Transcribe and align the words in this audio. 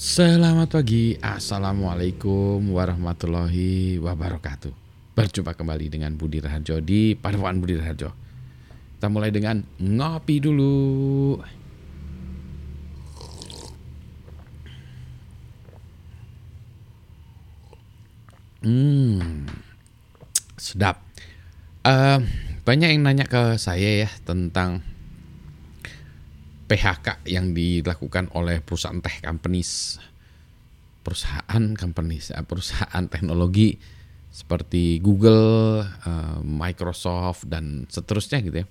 Selamat 0.00 0.80
pagi, 0.80 1.12
Assalamualaikum 1.20 2.72
warahmatullahi 2.72 4.00
wabarakatuh. 4.00 4.72
Berjumpa 5.12 5.52
kembali 5.52 5.92
dengan 5.92 6.16
Budi 6.16 6.40
Raharjo 6.40 6.80
di 6.80 7.12
Padepokan 7.12 7.60
Budi 7.60 7.76
Raharjo. 7.76 8.08
Kita 8.96 9.12
mulai 9.12 9.28
dengan 9.28 9.60
ngopi 9.76 10.40
dulu. 10.40 11.36
Hmm, 18.64 19.44
sedap. 20.56 21.04
Uh, 21.84 22.24
Banyak 22.64 22.88
yang 22.96 23.04
nanya 23.04 23.28
ke 23.28 23.60
saya 23.60 24.08
ya 24.08 24.10
tentang 24.24 24.80
PHK 26.70 27.26
yang 27.26 27.50
dilakukan 27.50 28.30
oleh 28.38 28.62
perusahaan 28.62 29.02
tech 29.02 29.18
companies, 29.26 29.98
perusahaan 31.02 31.74
companies, 31.74 32.30
eh, 32.30 32.46
perusahaan 32.46 33.10
teknologi 33.10 33.74
seperti 34.30 35.02
Google, 35.02 35.82
eh, 35.82 36.38
Microsoft 36.46 37.50
dan 37.50 37.90
seterusnya 37.90 38.38
gitu 38.46 38.62
ya. 38.62 38.66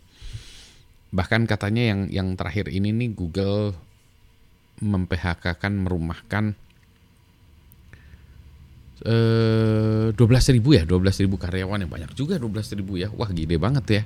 Bahkan 1.12 1.44
katanya 1.44 1.92
yang 1.92 2.00
yang 2.08 2.28
terakhir 2.40 2.72
ini 2.72 2.96
nih 2.96 3.12
Google 3.12 3.76
memphk-kan 4.80 5.76
merumahkan 5.76 6.56
eh, 9.04 10.16
12 10.16 10.56
ribu 10.56 10.72
ya 10.72 10.88
12 10.88 11.28
ribu 11.28 11.36
karyawan 11.36 11.84
yang 11.84 11.92
banyak 11.92 12.16
juga 12.16 12.40
12 12.40 12.80
ribu 12.80 12.96
ya. 12.96 13.12
Wah 13.12 13.28
gede 13.28 13.60
banget 13.60 13.86
ya. 13.92 14.04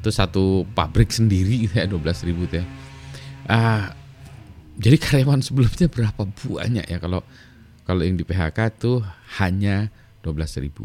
Itu 0.00 0.08
satu 0.08 0.64
pabrik 0.72 1.12
sendiri 1.12 1.68
gitu 1.68 1.76
ya 1.76 1.84
12 1.84 2.24
ribu 2.24 2.48
ya 2.48 2.64
Uh, 3.48 3.88
jadi 4.78 4.96
karyawan 5.00 5.42
sebelumnya 5.42 5.88
berapa 5.90 6.22
banyak 6.22 6.86
ya 6.86 6.98
kalau 7.00 7.24
kalau 7.88 8.04
yang 8.04 8.20
di 8.20 8.22
PHK 8.28 8.58
tuh 8.76 9.00
hanya 9.40 9.88
12 10.20 10.64
ribu. 10.64 10.84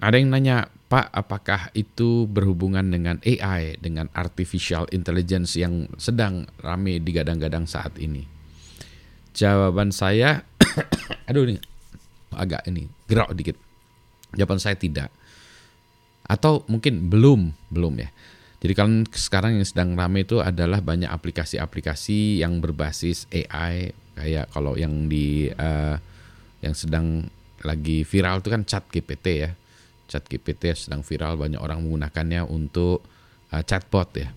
Ada 0.00 0.16
yang 0.16 0.32
nanya, 0.32 0.72
Pak, 0.88 1.12
apakah 1.12 1.68
itu 1.76 2.24
berhubungan 2.24 2.86
dengan 2.88 3.20
AI, 3.20 3.76
dengan 3.76 4.08
artificial 4.16 4.88
intelligence 4.88 5.58
yang 5.60 5.90
sedang 6.00 6.48
rame 6.64 6.96
digadang-gadang 7.02 7.68
saat 7.68 7.92
ini? 8.00 8.24
Jawaban 9.36 9.92
saya, 9.92 10.48
aduh 11.28 11.44
ini 11.44 11.60
agak 12.32 12.64
ini 12.68 12.88
gerak 13.04 13.36
dikit. 13.36 13.56
Jawaban 14.32 14.60
saya 14.60 14.76
tidak. 14.80 15.12
Atau 16.24 16.64
mungkin 16.72 17.12
belum, 17.12 17.52
belum 17.68 17.94
ya. 18.00 18.08
Jadi 18.62 18.78
kan 18.78 19.02
sekarang 19.10 19.58
yang 19.58 19.66
sedang 19.66 19.98
rame 19.98 20.22
itu 20.22 20.38
adalah 20.38 20.78
banyak 20.78 21.10
aplikasi-aplikasi 21.10 22.38
yang 22.46 22.62
berbasis 22.62 23.26
AI 23.34 23.90
kayak 24.14 24.54
kalau 24.54 24.78
yang 24.78 25.10
di 25.10 25.50
uh, 25.50 25.98
yang 26.62 26.70
sedang 26.70 27.26
lagi 27.66 28.06
viral 28.06 28.38
itu 28.38 28.54
kan 28.54 28.62
Chat 28.62 28.86
GPT 28.86 29.26
ya. 29.42 29.50
Chat 30.06 30.30
GPT 30.30 30.78
sedang 30.78 31.02
viral 31.02 31.34
banyak 31.34 31.58
orang 31.58 31.82
menggunakannya 31.82 32.46
untuk 32.46 33.02
uh, 33.50 33.62
chatbot 33.66 34.14
ya. 34.14 34.30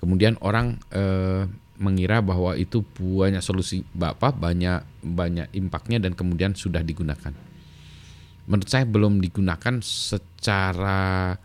Kemudian 0.00 0.40
orang 0.40 0.80
uh, 0.96 1.44
mengira 1.76 2.24
bahwa 2.24 2.56
itu 2.56 2.80
banyak 2.96 3.44
solusi 3.44 3.84
bapak 3.92 4.40
banyak 4.40 4.80
banyak 5.04 5.52
impactnya 5.52 6.00
dan 6.00 6.16
kemudian 6.16 6.56
sudah 6.56 6.80
digunakan. 6.80 7.36
Menurut 8.48 8.68
saya 8.72 8.88
belum 8.88 9.20
digunakan 9.20 9.84
secara 9.84 11.36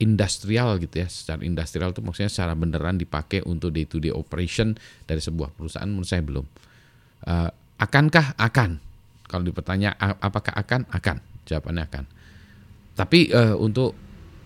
industrial 0.00 0.80
gitu 0.80 1.04
ya. 1.04 1.08
Secara 1.10 1.42
industrial 1.44 1.92
itu 1.92 2.00
maksudnya 2.00 2.30
secara 2.32 2.54
beneran 2.56 2.96
dipakai 2.96 3.44
untuk 3.44 3.74
day 3.74 3.84
to 3.84 4.00
day 4.00 4.14
operation 4.14 4.78
dari 5.04 5.20
sebuah 5.20 5.52
perusahaan 5.52 5.88
menurut 5.88 6.08
saya 6.08 6.22
belum. 6.24 6.46
Uh, 7.26 7.50
akankah 7.78 8.38
akan? 8.38 8.78
Kalau 9.26 9.42
dipertanya 9.44 9.96
apakah 9.98 10.52
akan? 10.54 10.88
Akan. 10.92 11.18
Jawabannya 11.48 11.84
akan. 11.88 12.04
Tapi 12.92 13.32
uh, 13.32 13.56
untuk 13.56 13.96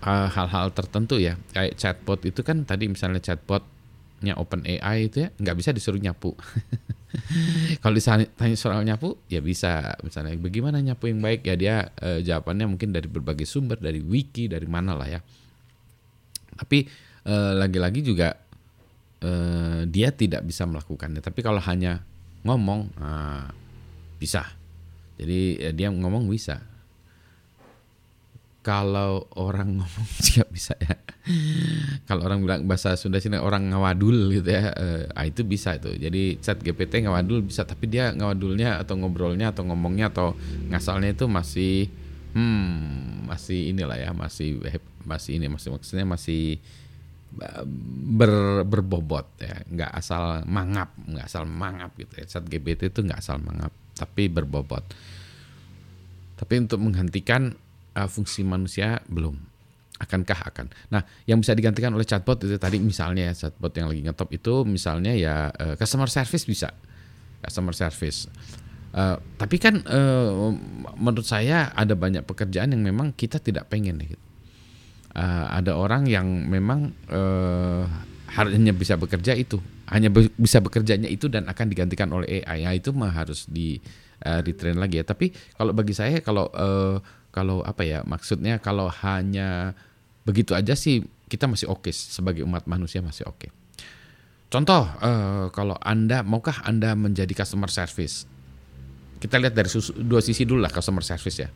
hal 0.06 0.30
hal-hal 0.30 0.70
tertentu 0.70 1.18
ya 1.18 1.34
kayak 1.50 1.74
chatbot 1.74 2.22
itu 2.22 2.46
kan 2.46 2.62
tadi 2.62 2.86
misalnya 2.86 3.18
chatbotnya 3.18 4.38
open 4.38 4.62
AI 4.62 5.10
itu 5.10 5.26
ya 5.26 5.34
nggak 5.34 5.56
bisa 5.58 5.74
disuruh 5.74 5.98
nyapu. 5.98 6.36
Kalau 7.82 7.96
ditanya 7.96 8.56
soal 8.58 8.84
nyapu 8.84 9.16
ya 9.26 9.40
bisa. 9.40 9.96
Misalnya 10.04 10.36
bagaimana 10.36 10.78
nyapu 10.84 11.08
yang 11.10 11.18
baik? 11.24 11.48
Ya 11.48 11.54
dia 11.56 11.76
uh, 11.98 12.20
jawabannya 12.22 12.70
mungkin 12.70 12.92
dari 12.92 13.08
berbagai 13.08 13.48
sumber 13.48 13.80
dari 13.80 14.04
wiki 14.04 14.46
dari 14.46 14.68
mana 14.68 14.94
lah 14.94 15.08
ya 15.08 15.20
tapi 16.56 16.88
eh, 17.28 17.52
lagi-lagi 17.54 18.00
juga 18.02 18.34
eh, 19.20 19.80
dia 19.86 20.08
tidak 20.10 20.42
bisa 20.48 20.64
melakukannya. 20.64 21.20
Tapi 21.20 21.40
kalau 21.44 21.60
hanya 21.60 22.02
ngomong 22.42 22.90
nah, 22.96 23.50
bisa. 24.16 24.44
Jadi 25.16 25.60
ya 25.60 25.70
dia 25.72 25.88
ngomong 25.92 26.28
bisa. 26.28 26.60
Kalau 28.66 29.30
orang 29.38 29.74
ngomong 29.78 30.08
juga 30.24 30.44
bisa 30.50 30.74
ya. 30.80 30.96
Kalau 32.06 32.22
orang 32.22 32.38
bilang 32.46 32.62
bahasa 32.70 32.94
Sunda 32.94 33.18
sini 33.18 33.34
orang 33.34 33.74
ngawadul 33.74 34.30
gitu 34.30 34.46
ya, 34.46 34.70
ah 35.10 35.26
itu 35.26 35.42
bisa 35.42 35.74
itu. 35.74 35.90
Jadi 35.98 36.38
chat 36.38 36.62
GPT 36.62 37.02
ngawadul 37.02 37.42
bisa, 37.42 37.66
tapi 37.66 37.90
dia 37.90 38.14
ngawadulnya 38.14 38.78
atau 38.78 38.94
ngobrolnya 38.94 39.50
atau 39.50 39.66
ngomongnya 39.66 40.14
atau 40.14 40.38
ngasalnya 40.70 41.18
itu 41.18 41.26
masih 41.26 41.90
hmm 42.36 43.24
masih 43.24 43.72
inilah 43.72 43.96
ya 43.96 44.12
masih 44.12 44.60
masih 45.08 45.40
ini 45.40 45.48
masih 45.48 45.72
maksudnya 45.72 46.04
masih 46.04 46.60
eh, 47.40 47.64
ber, 48.12 48.62
berbobot 48.68 49.24
ya. 49.40 49.64
Nggak 49.64 49.90
asal 49.96 50.44
mangap 50.44 50.92
nggak 51.00 51.24
asal 51.24 51.48
mangap 51.48 51.96
gitu 51.96 52.12
ya. 52.20 52.24
Saat 52.28 52.44
GBT 52.52 52.92
itu 52.92 53.00
nggak 53.00 53.24
asal 53.24 53.40
mangap 53.40 53.72
tapi 53.96 54.28
berbobot. 54.28 54.84
Tapi 56.36 56.54
untuk 56.60 56.84
menggantikan 56.84 57.56
uh, 57.96 58.08
fungsi 58.12 58.44
manusia 58.44 59.00
belum. 59.08 59.40
Akankah 59.96 60.52
akan? 60.52 60.68
Nah 60.92 61.00
yang 61.24 61.40
bisa 61.40 61.56
digantikan 61.56 61.96
oleh 61.96 62.04
chatbot 62.04 62.36
itu 62.44 62.60
tadi 62.60 62.76
misalnya 62.76 63.32
ya 63.32 63.48
chatbot 63.48 63.72
yang 63.72 63.88
lagi 63.88 64.04
ngetop 64.04 64.28
itu 64.28 64.68
misalnya 64.68 65.16
ya 65.16 65.48
uh, 65.48 65.72
customer 65.80 66.12
service 66.12 66.44
bisa. 66.44 66.68
Customer 67.40 67.72
service 67.72 68.28
Uh, 68.96 69.20
tapi 69.36 69.60
kan 69.60 69.84
uh, 69.84 70.56
menurut 70.96 71.28
saya 71.28 71.68
ada 71.76 71.92
banyak 71.92 72.24
pekerjaan 72.24 72.72
yang 72.72 72.80
memang 72.80 73.12
kita 73.12 73.36
tidak 73.36 73.68
pengen 73.68 74.00
gitu. 74.00 74.16
Uh, 75.12 75.52
ada 75.52 75.76
orang 75.76 76.08
yang 76.08 76.24
memang 76.48 76.96
uh, 77.12 77.84
hanya 78.40 78.72
bisa 78.72 78.96
bekerja 78.96 79.36
itu, 79.36 79.60
hanya 79.92 80.08
be 80.08 80.32
bisa 80.40 80.64
bekerjanya 80.64 81.12
itu 81.12 81.28
dan 81.28 81.44
akan 81.44 81.68
digantikan 81.68 82.08
oleh 82.08 82.40
AI. 82.40 82.64
Ya, 82.64 82.72
itu 82.72 82.96
mah 82.96 83.12
harus 83.12 83.44
di 83.44 83.76
uh, 84.24 84.40
retrain 84.40 84.80
lagi 84.80 84.96
ya. 84.96 85.04
Tapi 85.04 85.28
kalau 85.60 85.76
bagi 85.76 85.92
saya 85.92 86.24
kalau 86.24 86.48
uh, 86.56 86.96
kalau 87.36 87.60
apa 87.68 87.84
ya 87.84 88.00
maksudnya 88.08 88.64
kalau 88.64 88.88
hanya 88.88 89.76
begitu 90.24 90.56
aja 90.56 90.72
sih 90.72 91.04
kita 91.28 91.44
masih 91.44 91.68
oke 91.68 91.84
okay, 91.84 91.92
sebagai 91.92 92.48
umat 92.48 92.64
manusia 92.64 93.04
masih 93.04 93.28
oke. 93.28 93.44
Okay. 93.44 93.50
Contoh, 94.48 94.88
uh, 95.04 95.52
kalau 95.52 95.76
Anda 95.84 96.24
maukah 96.24 96.64
Anda 96.64 96.96
menjadi 96.96 97.36
customer 97.36 97.68
service? 97.68 98.35
Kita 99.16 99.40
lihat 99.40 99.54
dari 99.56 99.68
dua 100.02 100.20
sisi 100.20 100.44
dulu 100.44 100.60
lah 100.60 100.72
customer 100.72 101.02
service 101.02 101.38
ya. 101.40 101.48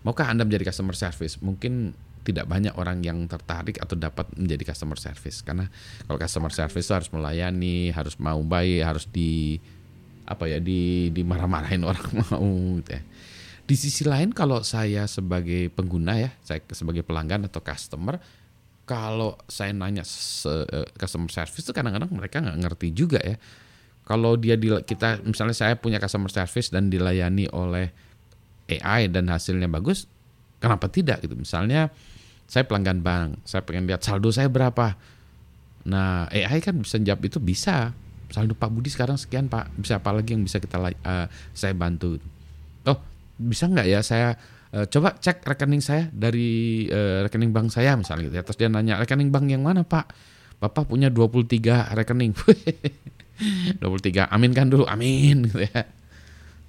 Maukah 0.00 0.32
Anda 0.32 0.48
menjadi 0.48 0.72
customer 0.72 0.96
service? 0.96 1.36
Mungkin 1.44 1.92
tidak 2.24 2.48
banyak 2.48 2.76
orang 2.76 3.00
yang 3.00 3.24
tertarik 3.28 3.80
atau 3.80 3.96
dapat 3.96 4.28
menjadi 4.36 4.72
customer 4.72 4.96
service 5.00 5.40
karena 5.40 5.68
kalau 6.04 6.18
customer 6.20 6.52
service 6.52 6.88
harus 6.92 7.08
melayani, 7.12 7.92
harus 7.92 8.16
mau 8.20 8.40
baik, 8.44 8.80
harus 8.84 9.04
di 9.08 9.60
apa 10.28 10.46
ya 10.46 10.62
di 10.62 11.10
dimarah-marahin 11.10 11.82
orang 11.84 12.06
mau 12.28 12.48
gitu 12.80 12.96
ya. 12.96 13.02
Di 13.64 13.74
sisi 13.78 14.02
lain 14.02 14.34
kalau 14.34 14.66
saya 14.66 15.06
sebagai 15.06 15.70
pengguna 15.70 16.18
ya, 16.18 16.30
saya 16.42 16.58
sebagai 16.74 17.06
pelanggan 17.06 17.46
atau 17.46 17.62
customer 17.62 18.18
kalau 18.90 19.38
saya 19.46 19.70
nanya 19.70 20.02
eh, 20.02 20.86
customer 20.98 21.30
service 21.30 21.62
itu 21.62 21.70
kadang-kadang 21.70 22.10
mereka 22.10 22.42
nggak 22.42 22.58
ngerti 22.58 22.88
juga 22.90 23.22
ya 23.22 23.38
kalau 24.10 24.34
dia 24.34 24.58
di, 24.58 24.66
kita 24.66 25.22
misalnya 25.22 25.54
saya 25.54 25.78
punya 25.78 26.02
customer 26.02 26.26
service 26.34 26.74
dan 26.74 26.90
dilayani 26.90 27.46
oleh 27.54 27.94
AI 28.66 29.06
dan 29.06 29.30
hasilnya 29.30 29.70
bagus, 29.70 30.10
kenapa 30.58 30.90
tidak 30.90 31.22
gitu? 31.22 31.38
Misalnya 31.38 31.94
saya 32.50 32.66
pelanggan 32.66 33.06
bank, 33.06 33.46
saya 33.46 33.62
pengen 33.62 33.86
lihat 33.86 34.02
saldo 34.02 34.34
saya 34.34 34.50
berapa. 34.50 34.98
Nah, 35.86 36.26
AI 36.26 36.58
kan 36.58 36.82
bisa 36.82 36.98
jawab 36.98 37.22
itu 37.22 37.38
bisa. 37.38 37.94
Saldo 38.34 38.58
Pak 38.58 38.70
Budi 38.74 38.90
sekarang 38.90 39.14
sekian 39.14 39.46
Pak, 39.46 39.78
bisa 39.78 40.02
apa 40.02 40.10
lagi 40.10 40.34
yang 40.34 40.42
bisa 40.42 40.58
kita 40.58 40.82
uh, 40.82 41.26
saya 41.54 41.74
bantu? 41.78 42.18
Oh, 42.90 42.98
bisa 43.38 43.70
nggak 43.70 43.86
ya 43.86 44.02
saya 44.02 44.34
uh, 44.74 44.90
coba 44.90 45.18
cek 45.22 45.46
rekening 45.46 45.82
saya 45.82 46.10
dari 46.10 46.86
uh, 46.90 47.26
rekening 47.30 47.54
bank 47.54 47.70
saya 47.70 47.94
misalnya 47.94 48.26
gitu 48.26 48.36
ya. 48.38 48.42
Terus 48.42 48.58
dia 48.58 48.66
nanya, 48.66 48.98
rekening 48.98 49.30
bank 49.30 49.46
yang 49.46 49.62
mana 49.62 49.86
Pak? 49.86 50.10
Bapak 50.58 50.90
punya 50.90 51.14
23 51.14 51.94
rekening. 51.94 52.34
23 53.80 54.28
amin 54.28 54.50
kan 54.52 54.66
dulu? 54.68 54.84
Amin 54.84 55.48
gitu 55.48 55.64
ya. 55.64 55.88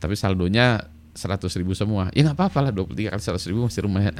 Tapi 0.01 0.15
saldonya 0.17 0.81
100 1.11 1.43
ribu 1.59 1.75
semua. 1.75 2.07
Ya 2.15 2.23
nggak 2.23 2.37
apa-apa 2.39 2.69
lah 2.69 2.71
23 2.71 3.11
kali 3.11 3.21
100 3.21 3.49
ribu 3.51 3.67
masih 3.67 3.83
lumayan. 3.83 4.15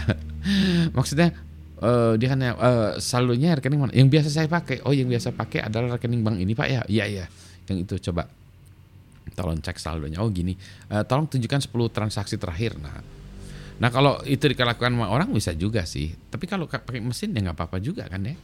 Maksudnya 0.96 1.30
uh, 1.78 2.18
dia 2.18 2.28
kan 2.34 2.38
uh, 2.42 2.98
saldonya 2.98 3.58
rekening 3.58 3.80
mana? 3.86 3.92
Yang 3.94 4.08
biasa 4.18 4.28
saya 4.30 4.48
pakai. 4.50 4.82
Oh 4.82 4.92
yang 4.92 5.06
biasa 5.06 5.30
pakai 5.30 5.62
adalah 5.62 5.96
rekening 5.96 6.22
bank 6.26 6.36
ini 6.42 6.52
pak 6.58 6.68
ya? 6.68 6.80
Iya 6.90 7.04
iya. 7.06 7.24
Yang 7.70 7.78
itu 7.86 7.94
coba. 8.10 8.26
Tolong 9.32 9.62
cek 9.62 9.78
saldonya. 9.78 10.18
Oh 10.20 10.28
gini. 10.28 10.58
Uh, 10.90 11.06
tolong 11.06 11.30
tunjukkan 11.30 11.70
10 11.70 11.72
transaksi 11.94 12.34
terakhir. 12.36 12.76
Nah. 12.82 12.98
Nah 13.78 13.88
kalau 13.90 14.18
itu 14.26 14.50
dilakukan 14.50 14.92
orang 15.06 15.30
bisa 15.30 15.54
juga 15.54 15.86
sih. 15.86 16.10
Tapi 16.10 16.50
kalau 16.50 16.66
pakai 16.66 16.98
mesin 16.98 17.30
ya 17.30 17.40
nggak 17.46 17.56
apa-apa 17.56 17.78
juga 17.78 18.10
kan 18.10 18.26
ya 18.26 18.34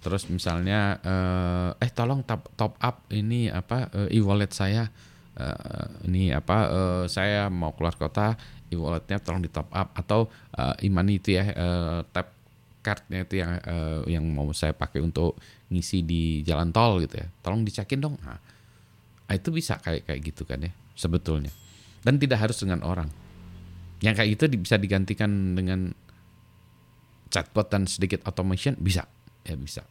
terus 0.00 0.26
misalnya 0.32 0.98
uh, 1.04 1.70
eh 1.76 1.92
tolong 1.92 2.24
top, 2.24 2.48
top 2.56 2.74
up 2.80 3.06
ini 3.12 3.52
apa 3.52 3.88
uh, 3.92 4.08
e-wallet 4.08 4.50
saya. 4.52 4.88
Uh, 5.40 6.10
ini 6.10 6.34
apa 6.36 6.68
uh, 6.68 7.04
saya 7.08 7.48
mau 7.48 7.72
keluar 7.72 7.96
kota 7.96 8.36
e-walletnya 8.68 9.22
tolong 9.22 9.40
di 9.44 9.48
top 9.52 9.70
up. 9.72 9.94
Atau 9.94 10.28
uh, 10.56 10.74
e-money 10.82 11.22
itu 11.22 11.38
ya 11.38 11.44
uh, 11.54 12.02
tap 12.10 12.34
cardnya 12.80 13.28
itu 13.28 13.44
yang 13.44 13.60
uh, 13.60 14.00
yang 14.08 14.24
mau 14.24 14.48
saya 14.56 14.72
pakai 14.72 15.04
untuk 15.04 15.36
ngisi 15.68 16.02
di 16.02 16.40
jalan 16.42 16.72
tol 16.72 16.98
gitu 17.00 17.20
ya. 17.20 17.28
Tolong 17.44 17.62
dicekin 17.62 18.00
dong. 18.00 18.16
Nah, 18.24 18.40
Nah, 19.30 19.38
itu 19.38 19.54
bisa 19.54 19.78
kayak 19.78 20.10
kayak 20.10 20.20
gitu 20.26 20.42
kan 20.42 20.58
ya 20.58 20.74
sebetulnya. 20.98 21.54
Dan 22.02 22.18
tidak 22.18 22.42
harus 22.42 22.58
dengan 22.58 22.82
orang. 22.82 23.06
Yang 24.02 24.14
kayak 24.18 24.30
itu 24.34 24.44
bisa 24.58 24.74
digantikan 24.74 25.54
dengan 25.54 25.94
chatbot 27.30 27.70
dan 27.70 27.86
sedikit 27.86 28.26
automation 28.26 28.74
bisa 28.82 29.06
ya 29.44 29.54
bisa. 29.56 29.82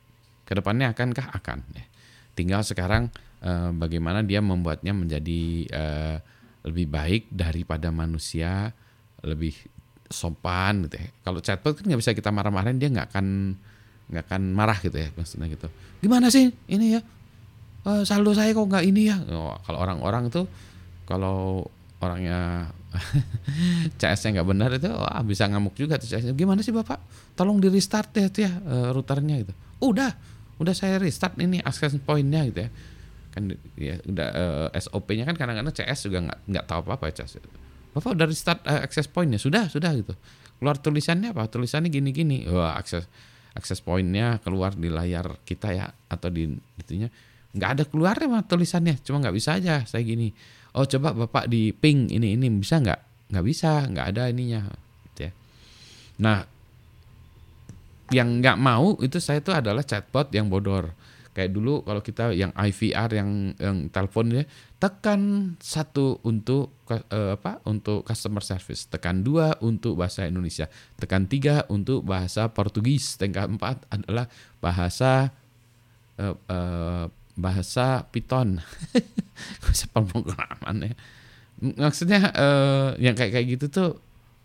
Ke 0.46 0.58
depannya 0.58 0.92
akankah 0.94 1.30
akan 1.36 1.60
ya. 1.76 1.86
Tinggal 2.34 2.62
sekarang 2.66 3.10
eh, 3.44 3.72
bagaimana 3.74 4.26
dia 4.26 4.40
membuatnya 4.40 4.96
menjadi 4.96 5.42
eh, 5.70 6.18
lebih 6.66 6.88
baik 6.92 7.24
daripada 7.32 7.90
manusia, 7.90 8.74
lebih 9.24 9.56
sopan 10.10 10.90
gitu 10.90 10.98
ya. 11.00 11.08
Kalau 11.24 11.40
chatbot 11.40 11.78
kan 11.78 11.86
nggak 11.86 12.02
bisa 12.02 12.12
kita 12.18 12.30
marah-marahin 12.34 12.82
dia 12.82 12.90
nggak 12.90 13.08
akan 13.14 13.56
nggak 14.10 14.26
akan 14.26 14.42
marah 14.58 14.78
gitu 14.82 14.98
ya 14.98 15.10
maksudnya 15.14 15.48
gitu. 15.48 15.70
Gimana 16.02 16.34
sih 16.34 16.50
ini 16.66 16.98
ya? 16.98 17.02
e, 17.86 17.92
saldo 18.04 18.32
saya 18.36 18.52
kok 18.52 18.68
nggak 18.68 18.86
ini 18.86 19.02
ya 19.12 19.18
oh, 19.32 19.56
kalau 19.64 19.80
orang-orang 19.84 20.28
tuh 20.32 20.46
kalau 21.08 21.66
orangnya 22.00 22.70
CS-nya 24.02 24.40
nggak 24.40 24.48
benar 24.50 24.70
itu 24.74 24.90
wah 24.90 25.22
bisa 25.22 25.46
ngamuk 25.46 25.78
juga 25.78 26.02
tuh 26.02 26.10
CS-nya 26.10 26.34
gimana 26.34 26.66
sih 26.66 26.74
bapak? 26.74 27.00
Tolong 27.38 27.62
di 27.62 27.70
restart 27.70 28.10
ya 28.18 28.28
tuh 28.30 28.42
ya 28.46 28.52
uh, 28.52 28.90
routernya 28.94 29.36
gitu. 29.46 29.54
Udah 29.86 30.12
udah 30.60 30.74
saya 30.76 31.00
restart 31.00 31.40
ini 31.40 31.62
access 31.62 31.96
pointnya 32.02 32.44
gitu 32.50 32.66
ya. 32.66 32.70
Kan 33.30 33.54
ya 33.78 33.96
udah 34.04 34.28
uh, 34.34 34.68
eh, 34.74 34.82
SOP-nya 34.82 35.24
kan 35.30 35.38
kadang-kadang 35.38 35.74
CS 35.74 36.10
juga 36.10 36.26
nggak 36.26 36.40
nggak 36.50 36.66
tahu 36.66 36.80
apa-apa 36.90 37.14
ya 37.14 37.24
CS 37.24 37.42
bapak 37.90 38.12
udah 38.14 38.28
restart 38.30 38.62
uh, 38.66 38.82
access 38.82 39.06
pointnya? 39.06 39.38
Sudah 39.38 39.70
sudah 39.70 39.94
gitu. 39.94 40.14
Keluar 40.60 40.78
tulisannya 40.82 41.32
apa? 41.32 41.46
Tulisannya 41.48 41.94
gini-gini. 41.94 42.50
Wah 42.50 42.76
akses 42.76 43.06
akses 43.54 43.82
pointnya 43.82 44.38
keluar 44.42 44.78
di 44.78 44.90
layar 44.90 45.42
kita 45.46 45.74
ya 45.74 45.90
atau 46.10 46.30
di 46.30 46.54
itunya 46.78 47.10
nggak 47.50 47.70
ada 47.76 47.84
keluarnya 47.90 48.28
mah 48.30 48.44
tulisannya 48.46 49.02
cuma 49.02 49.22
nggak 49.22 49.36
bisa 49.36 49.58
aja 49.58 49.82
saya 49.86 50.06
gini. 50.06 50.32
Oh 50.78 50.86
coba 50.86 51.18
bapak 51.18 51.50
di 51.50 51.74
ping 51.74 52.14
ini 52.14 52.38
ini 52.38 52.48
bisa 52.54 52.78
nggak? 52.78 53.32
Nggak 53.34 53.46
bisa 53.46 53.90
nggak 53.90 54.06
ada 54.16 54.24
ininya 54.30 54.70
gitu 55.10 55.30
ya. 55.30 55.32
Nah 56.22 56.46
yang 58.10 58.42
nggak 58.42 58.58
mau 58.58 58.98
itu 59.02 59.18
saya 59.22 59.42
itu 59.42 59.54
adalah 59.54 59.82
chatbot 59.82 60.30
yang 60.34 60.50
bodor. 60.50 60.94
Kayak 61.34 61.54
dulu 61.54 61.86
kalau 61.86 62.02
kita 62.02 62.34
yang 62.34 62.50
IVR 62.58 63.10
yang 63.14 63.54
yang 63.58 63.88
teleponnya 63.94 64.50
tekan 64.82 65.54
satu 65.62 66.18
untuk 66.26 66.74
uh, 66.90 67.36
apa 67.38 67.62
untuk 67.68 68.02
customer 68.08 68.42
service 68.42 68.90
tekan 68.90 69.22
dua 69.22 69.60
untuk 69.62 70.00
bahasa 70.00 70.26
Indonesia 70.26 70.72
tekan 70.96 71.28
tiga 71.28 71.68
untuk 71.68 72.08
bahasa 72.08 72.48
Portugis 72.50 73.20
tekan 73.20 73.60
empat 73.60 73.84
adalah 73.94 74.26
bahasa 74.64 75.36
uh, 76.16 76.36
uh, 76.48 77.06
bahasa 77.40 78.06
Python. 78.12 78.60
bahasa 79.64 79.86
pemrograman 79.90 80.92
ya. 80.92 80.94
Maksudnya 81.60 82.32
uh, 82.36 82.90
yang 83.00 83.16
kayak 83.16 83.36
kayak 83.36 83.48
gitu 83.56 83.66
tuh 83.68 83.90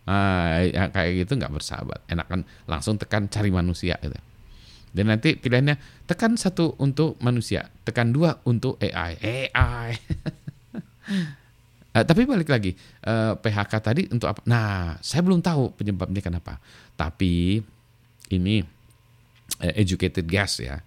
uh, 0.07 0.63
yang 0.67 0.91
kayak 0.91 1.27
gitu 1.27 1.35
nggak 1.35 1.51
bersahabat. 1.51 1.99
Enakan 2.07 2.47
langsung 2.67 2.95
tekan 2.95 3.27
cari 3.27 3.51
manusia 3.51 3.99
gitu. 3.99 4.15
Dan 4.95 5.11
nanti 5.11 5.35
pilihannya 5.35 6.07
tekan 6.07 6.39
satu 6.39 6.79
untuk 6.79 7.19
manusia, 7.19 7.67
tekan 7.83 8.15
dua 8.15 8.39
untuk 8.47 8.79
AI. 8.79 9.19
AI. 9.51 9.89
uh, 11.91 12.03
tapi 12.09 12.23
balik 12.23 12.47
lagi 12.47 12.71
uh, 13.03 13.35
PHK 13.35 13.73
tadi 13.83 14.07
untuk 14.07 14.31
apa? 14.31 14.39
Nah, 14.47 14.95
saya 15.03 15.19
belum 15.19 15.43
tahu 15.43 15.75
penyebabnya 15.75 16.23
kenapa. 16.23 16.63
Tapi 16.95 17.59
ini 18.31 18.63
uh, 19.59 19.73
educated 19.75 20.23
guess 20.31 20.63
ya 20.63 20.79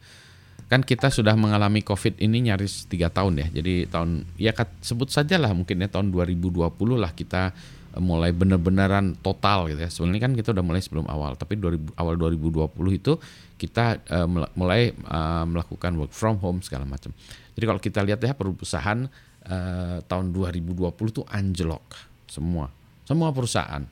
kan 0.69 0.85
kita 0.85 1.09
sudah 1.09 1.33
mengalami 1.33 1.81
COVID 1.81 2.21
ini 2.21 2.53
nyaris 2.53 2.85
tiga 2.93 3.09
tahun 3.09 3.41
ya. 3.41 3.49
Jadi 3.61 3.89
tahun 3.89 4.29
ya 4.37 4.53
sebut 4.85 5.09
saja 5.09 5.41
lah 5.41 5.57
mungkin 5.57 5.81
ya 5.81 5.89
tahun 5.89 6.13
2020 6.13 6.69
lah 7.01 7.17
kita 7.17 7.57
eh, 7.97 8.03
mulai 8.05 8.37
benar-benaran 8.37 9.17
total 9.25 9.73
gitu 9.73 9.81
ya. 9.81 9.89
Sebenarnya 9.89 10.29
kan 10.29 10.33
kita 10.37 10.53
udah 10.53 10.65
mulai 10.65 10.85
sebelum 10.85 11.09
awal, 11.09 11.41
tapi 11.41 11.57
2000, 11.57 11.97
awal 11.97 12.21
2020 12.21 12.69
itu 13.01 13.17
kita 13.59 13.99
uh, 14.07 14.29
mulai 14.55 14.95
uh, 15.11 15.43
melakukan 15.43 15.99
work 15.99 16.15
from 16.15 16.39
home 16.39 16.63
segala 16.63 16.87
macam. 16.87 17.11
Jadi 17.59 17.65
kalau 17.67 17.81
kita 17.83 18.07
lihat 18.07 18.23
ya 18.23 18.39
perusahaan 18.39 19.11
uh, 19.51 19.99
tahun 20.07 20.31
2020 20.31 20.95
itu 20.95 21.27
anjlok 21.27 21.83
semua. 22.31 22.71
Semua 23.03 23.35
perusahaan 23.35 23.83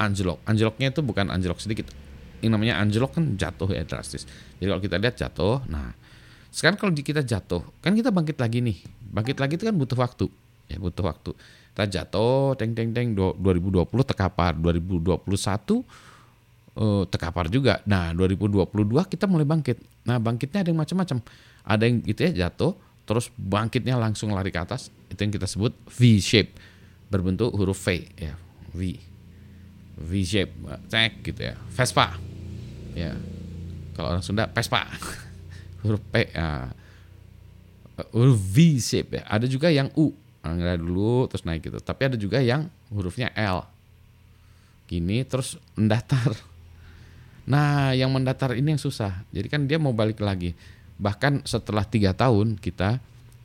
anjlok. 0.00 0.42
Anjloknya 0.48 0.90
itu 0.90 1.00
bukan 1.04 1.30
anjlok 1.30 1.62
sedikit. 1.62 2.03
Yang 2.40 2.52
namanya 2.56 2.74
anjlok 2.80 3.18
kan 3.20 3.24
jatuh 3.36 3.68
ya 3.70 3.82
drastis. 3.84 4.26
Jadi 4.58 4.68
kalau 4.70 4.82
kita 4.82 4.96
lihat 4.98 5.14
jatuh, 5.18 5.62
nah 5.68 5.94
sekarang 6.54 6.78
kalau 6.78 6.94
kita 6.94 7.26
jatuh, 7.26 7.66
kan 7.82 7.98
kita 7.98 8.14
bangkit 8.14 8.38
lagi 8.38 8.62
nih. 8.62 8.78
Bangkit 9.10 9.42
lagi 9.42 9.58
itu 9.58 9.66
kan 9.66 9.74
butuh 9.74 9.98
waktu. 9.98 10.26
Ya, 10.70 10.78
butuh 10.78 11.02
waktu. 11.02 11.34
Kita 11.74 11.84
jatuh, 11.90 12.54
teng 12.54 12.78
teng 12.78 12.94
teng 12.94 13.10
2020 13.18 13.82
terkapar, 14.06 14.54
2021 14.54 15.18
uh, 16.78 17.02
terkapar 17.10 17.50
juga. 17.50 17.82
Nah, 17.90 18.14
2022 18.14 18.70
kita 19.10 19.26
mulai 19.26 19.42
bangkit. 19.42 19.82
Nah, 20.06 20.22
bangkitnya 20.22 20.62
ada 20.62 20.70
yang 20.70 20.78
macam-macam. 20.78 21.18
Ada 21.66 21.82
yang 21.90 21.96
gitu 22.06 22.20
ya 22.22 22.32
jatuh, 22.46 22.78
terus 23.02 23.34
bangkitnya 23.34 23.98
langsung 23.98 24.30
lari 24.30 24.54
ke 24.54 24.62
atas. 24.62 24.94
Itu 25.10 25.26
yang 25.26 25.34
kita 25.34 25.50
sebut 25.50 25.74
V 25.90 26.22
shape. 26.22 26.54
Berbentuk 27.10 27.50
huruf 27.54 27.82
V 27.82 28.06
ya, 28.14 28.38
V. 28.70 29.13
V 29.98 30.10
shape, 30.26 30.52
cek 30.90 31.22
gitu 31.22 31.40
ya. 31.50 31.54
Vespa. 31.70 32.18
Ya. 32.94 33.14
Kalau 33.94 34.14
orang 34.14 34.24
Sunda 34.26 34.50
Vespa. 34.50 34.86
huruf 35.84 36.00
P 36.08 36.32
ya. 36.32 36.72
huruf 38.10 38.40
V 38.40 38.80
shape 38.80 39.20
ya 39.20 39.22
ada 39.28 39.44
juga 39.44 39.68
yang 39.68 39.92
U 39.94 40.10
Angga 40.40 40.76
dulu 40.80 41.28
terus 41.28 41.44
naik 41.44 41.68
gitu 41.68 41.78
tapi 41.78 42.08
ada 42.08 42.16
juga 42.16 42.40
yang 42.40 42.72
hurufnya 42.88 43.30
L 43.36 43.68
gini 44.88 45.22
terus 45.28 45.60
mendatar 45.76 46.32
nah 47.52 47.92
yang 47.92 48.08
mendatar 48.08 48.56
ini 48.56 48.74
yang 48.74 48.80
susah 48.80 49.22
jadi 49.28 49.46
kan 49.52 49.68
dia 49.68 49.76
mau 49.76 49.92
balik 49.92 50.24
lagi 50.24 50.56
bahkan 50.96 51.44
setelah 51.44 51.84
tiga 51.84 52.16
tahun 52.16 52.56
kita 52.56 52.98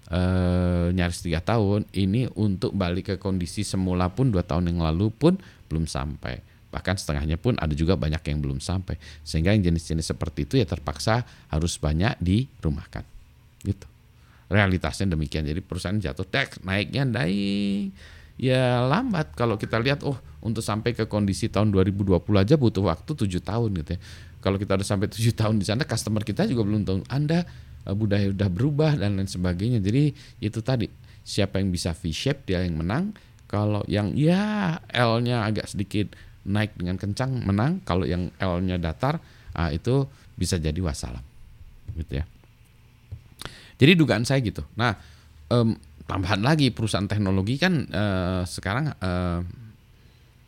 eh, 0.10 0.88
nyaris 0.94 1.22
tiga 1.22 1.40
tahun 1.42 1.86
ini 1.94 2.34
untuk 2.38 2.74
balik 2.74 3.14
ke 3.14 3.16
kondisi 3.22 3.62
semula 3.62 4.10
pun 4.10 4.34
dua 4.34 4.42
tahun 4.42 4.74
yang 4.74 4.82
lalu 4.82 5.14
pun 5.14 5.38
belum 5.70 5.86
sampai. 5.86 6.42
Bahkan 6.70 7.02
setengahnya 7.02 7.42
pun 7.42 7.58
ada 7.58 7.74
juga 7.74 7.98
banyak 7.98 8.22
yang 8.30 8.40
belum 8.42 8.62
sampai. 8.62 8.98
Sehingga 9.26 9.54
yang 9.54 9.66
jenis-jenis 9.66 10.14
seperti 10.14 10.46
itu 10.46 10.62
ya 10.62 10.70
terpaksa 10.70 11.26
harus 11.50 11.82
banyak 11.82 12.18
dirumahkan. 12.22 13.02
Gitu. 13.66 13.88
Realitasnya 14.50 15.14
demikian. 15.14 15.46
Jadi 15.50 15.62
perusahaan 15.66 15.98
jatuh 15.98 16.26
tek 16.30 16.62
naiknya 16.62 17.10
naik. 17.10 17.94
Ya 18.38 18.86
lambat. 18.86 19.34
Kalau 19.34 19.58
kita 19.58 19.82
lihat 19.82 20.06
oh 20.06 20.18
untuk 20.46 20.62
sampai 20.62 20.94
ke 20.94 21.10
kondisi 21.10 21.50
tahun 21.50 21.74
2020 21.74 22.22
aja 22.38 22.56
butuh 22.56 22.86
waktu 22.86 23.12
tujuh 23.18 23.42
tahun 23.42 23.70
gitu 23.82 23.98
ya. 23.98 24.00
Kalau 24.40 24.56
kita 24.56 24.80
udah 24.80 24.88
sampai 24.88 25.12
tujuh 25.12 25.36
tahun 25.36 25.60
di 25.60 25.66
sana 25.68 25.84
customer 25.84 26.24
kita 26.24 26.48
juga 26.48 26.64
belum 26.64 26.88
tahu 26.88 26.98
anda 27.12 27.44
budaya 27.94 28.30
udah 28.30 28.50
berubah 28.50 28.92
dan 28.98 29.18
lain 29.18 29.30
sebagainya. 29.30 29.80
Jadi 29.80 30.14
itu 30.42 30.60
tadi 30.62 30.90
siapa 31.24 31.62
yang 31.62 31.70
bisa 31.70 31.94
V 31.94 32.10
shape 32.10 32.50
dia 32.50 32.64
yang 32.66 32.78
menang. 32.80 33.14
Kalau 33.50 33.82
yang 33.90 34.14
ya 34.14 34.78
L-nya 34.94 35.46
agak 35.46 35.70
sedikit 35.70 36.14
naik 36.46 36.78
dengan 36.78 36.98
kencang 36.98 37.46
menang. 37.46 37.82
Kalau 37.86 38.06
yang 38.06 38.30
L-nya 38.38 38.78
datar 38.78 39.18
uh, 39.58 39.70
itu 39.74 40.06
bisa 40.38 40.62
jadi 40.62 40.78
wassalam. 40.82 41.22
Gitu 41.98 42.22
ya. 42.22 42.26
Jadi 43.80 43.92
dugaan 43.96 44.28
saya 44.28 44.44
gitu. 44.44 44.62
Nah 44.76 44.98
um, 45.50 45.74
tambahan 46.10 46.42
lagi 46.42 46.74
perusahaan 46.74 47.06
teknologi 47.06 47.62
kan 47.62 47.86
uh, 47.90 48.42
sekarang 48.46 48.90
uh, 48.98 49.40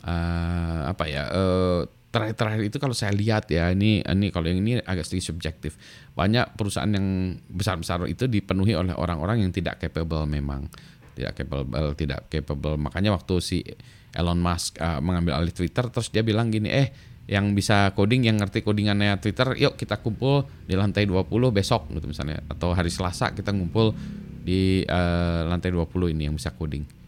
uh, 0.06 0.82
apa 0.90 1.04
ya 1.06 1.24
uh, 1.30 1.82
terakhir-terakhir 2.12 2.64
itu 2.68 2.78
kalau 2.78 2.92
saya 2.92 3.16
lihat 3.16 3.48
ya 3.48 3.72
ini 3.72 4.04
ini 4.04 4.28
kalau 4.30 4.52
yang 4.52 4.60
ini 4.60 4.84
agak 4.84 5.08
sedikit 5.08 5.32
subjektif. 5.34 5.80
Banyak 6.14 6.60
perusahaan 6.60 6.92
yang 6.92 7.40
besar-besar 7.48 8.04
itu 8.12 8.28
dipenuhi 8.28 8.76
oleh 8.76 8.92
orang-orang 8.92 9.48
yang 9.48 9.52
tidak 9.56 9.80
capable 9.80 10.28
memang. 10.28 10.68
Tidak 11.16 11.32
capable 11.32 11.96
tidak 11.96 12.28
capable. 12.28 12.76
Makanya 12.76 13.16
waktu 13.16 13.36
si 13.40 13.64
Elon 14.12 14.44
Musk 14.44 14.76
uh, 14.84 15.00
mengambil 15.00 15.40
alih 15.40 15.56
Twitter 15.56 15.88
terus 15.88 16.12
dia 16.12 16.20
bilang 16.22 16.52
gini 16.52 16.68
eh 16.68 16.92
yang 17.32 17.56
bisa 17.56 17.96
coding 17.96 18.28
yang 18.28 18.36
ngerti 18.36 18.60
codingannya 18.60 19.16
Twitter 19.24 19.56
yuk 19.56 19.80
kita 19.80 20.04
kumpul 20.04 20.44
di 20.68 20.76
lantai 20.76 21.08
20 21.08 21.32
besok 21.56 21.88
gitu 21.96 22.12
misalnya. 22.12 22.44
Atau 22.52 22.76
hari 22.76 22.92
Selasa 22.92 23.32
kita 23.32 23.56
ngumpul 23.56 23.96
di 24.44 24.84
uh, 24.84 25.48
lantai 25.48 25.72
20 25.72 26.12
ini 26.12 26.28
yang 26.28 26.36
bisa 26.36 26.52
coding 26.52 27.01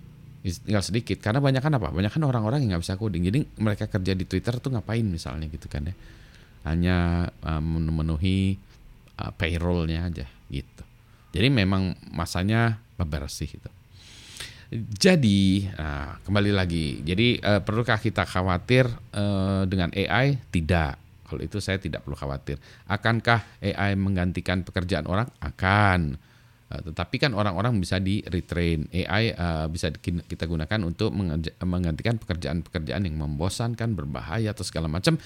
tinggal 0.43 0.83
sedikit. 0.83 1.23
Karena 1.23 1.39
banyak 1.39 1.63
kan 1.63 1.79
apa? 1.79 1.87
Banyak 1.95 2.11
kan 2.11 2.23
orang-orang 2.27 2.67
yang 2.67 2.75
nggak 2.75 2.83
bisa 2.83 2.99
coding. 2.99 3.23
Jadi 3.23 3.39
mereka 3.63 3.87
kerja 3.87 4.11
di 4.11 4.27
Twitter 4.27 4.59
tuh 4.59 4.75
ngapain 4.75 5.07
misalnya 5.07 5.47
gitu 5.47 5.71
kan 5.71 5.87
ya? 5.87 5.95
Hanya 6.67 7.27
uh, 7.43 7.63
memenuhi 7.63 8.59
uh, 9.19 9.31
payrollnya 9.35 10.11
aja 10.11 10.27
gitu. 10.51 10.83
Jadi 11.33 11.47
memang 11.49 11.95
masanya 12.11 12.77
bebersih 12.99 13.47
gitu. 13.49 13.69
Jadi 14.73 15.69
nah, 15.77 16.19
kembali 16.25 16.51
lagi. 16.51 16.99
Jadi 17.05 17.39
uh, 17.39 17.61
perlukah 17.63 18.01
kita 18.01 18.27
khawatir 18.27 18.89
uh, 19.15 19.63
dengan 19.69 19.93
AI 19.95 20.41
tidak. 20.51 20.99
Kalau 21.23 21.41
itu 21.41 21.57
saya 21.63 21.79
tidak 21.79 22.03
perlu 22.05 22.19
khawatir. 22.19 22.59
Akankah 22.85 23.63
AI 23.63 23.95
menggantikan 23.95 24.61
pekerjaan 24.61 25.07
orang? 25.07 25.29
Akan 25.41 26.19
tetapi 26.81 27.21
kan 27.21 27.37
orang-orang 27.37 27.77
bisa 27.77 28.01
di 28.01 28.25
retrain 28.25 28.89
AI 28.89 29.35
uh, 29.35 29.65
eh, 29.65 29.67
bisa 29.69 29.93
kita 30.01 30.49
gunakan 30.49 30.79
untuk 30.81 31.13
menggantikan 31.61 32.17
pekerjaan-pekerjaan 32.17 33.05
yang 33.05 33.19
membosankan, 33.19 33.93
berbahaya 33.93 34.55
atau 34.55 34.65
segala 34.65 34.89
macam 34.89 35.19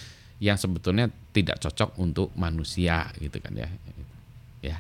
yang 0.44 0.60
sebetulnya 0.60 1.08
tidak 1.32 1.64
cocok 1.64 1.96
untuk 2.02 2.36
manusia 2.36 3.08
gitu 3.22 3.40
kan 3.40 3.54
ya. 3.56 3.70
Ya. 4.60 4.78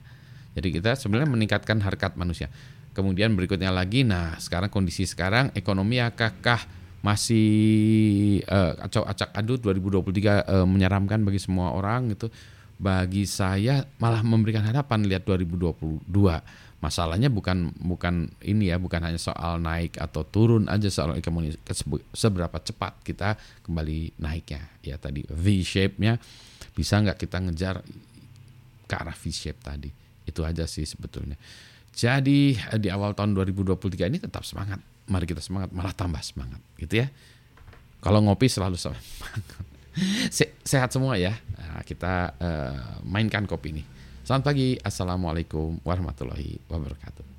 Jadi 0.57 0.81
kita 0.81 0.97
sebenarnya 0.97 1.29
meningkatkan 1.29 1.77
harkat 1.85 2.17
manusia. 2.17 2.49
Kemudian 2.97 3.37
berikutnya 3.37 3.69
lagi, 3.69 4.01
nah 4.01 4.33
sekarang 4.41 4.73
kondisi 4.73 5.05
sekarang 5.05 5.53
ekonomi 5.53 6.01
apakah 6.01 6.65
masih 7.05 8.41
uh, 8.49 8.73
acak 8.81 9.29
adu 9.37 9.61
2023 9.61 10.01
uh, 10.01 10.65
menyeramkan 10.65 11.21
bagi 11.21 11.37
semua 11.37 11.77
orang 11.77 12.09
gitu 12.17 12.33
bagi 12.77 13.25
saya 13.25 13.85
malah 13.97 14.21
memberikan 14.21 14.61
harapan 14.61 15.05
lihat 15.05 15.25
2022. 15.25 16.07
Masalahnya 16.77 17.33
bukan 17.33 17.73
bukan 17.73 18.29
ini 18.45 18.69
ya, 18.69 18.77
bukan 18.77 19.01
hanya 19.01 19.17
soal 19.17 19.57
naik 19.57 19.97
atau 19.97 20.21
turun 20.21 20.69
aja 20.69 20.85
soal 20.93 21.17
ekonomi 21.17 21.49
seberapa 22.13 22.53
cepat 22.61 23.01
kita 23.01 23.33
kembali 23.65 24.21
naiknya. 24.21 24.61
Ya 24.85 25.01
tadi 25.01 25.25
V 25.25 25.65
shape-nya 25.65 26.21
bisa 26.77 27.01
nggak 27.01 27.17
kita 27.17 27.41
ngejar 27.41 27.81
ke 28.85 28.93
arah 28.93 29.17
V 29.17 29.23
shape 29.33 29.57
tadi. 29.57 29.89
Itu 30.29 30.45
aja 30.45 30.69
sih 30.69 30.85
sebetulnya. 30.85 31.35
Jadi 31.97 32.53
di 32.77 32.87
awal 32.93 33.17
tahun 33.17 33.33
2023 33.33 34.05
ini 34.13 34.21
tetap 34.21 34.45
semangat. 34.45 34.77
Mari 35.09 35.25
kita 35.25 35.41
semangat, 35.41 35.73
malah 35.73 35.97
tambah 35.97 36.21
semangat 36.21 36.61
gitu 36.77 37.01
ya. 37.01 37.09
Kalau 38.05 38.21
ngopi 38.21 38.45
selalu 38.45 38.77
semangat. 38.77 39.01
Se 40.35 40.57
sehat 40.61 40.93
semua 40.93 41.17
ya. 41.17 41.33
Nah, 41.57 41.81
kita 41.83 42.35
uh, 42.37 43.01
mainkan 43.07 43.45
kopi 43.49 43.73
ini. 43.73 43.83
Selamat 44.27 44.51
pagi. 44.51 44.75
Assalamualaikum 44.83 45.79
warahmatullahi 45.87 46.59
wabarakatuh. 46.67 47.36